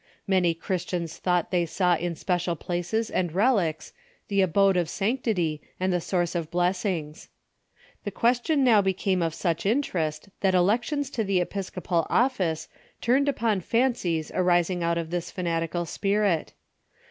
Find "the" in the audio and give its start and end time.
4.29-4.41, 5.93-6.01, 8.03-8.09, 11.23-11.39